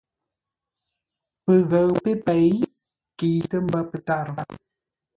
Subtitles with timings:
[1.43, 2.49] Pəghəʉ pé pêi
[3.17, 4.39] kəitə ḿbə́ pə́tárə́.